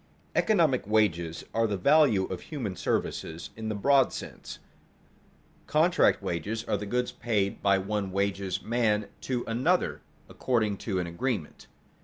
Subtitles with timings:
[0.35, 4.57] _Economic wages are the value of human services in the broad sense;
[5.67, 11.05] contract wages are the goods paid by one wages man to another according to an
[11.05, 11.67] agreement.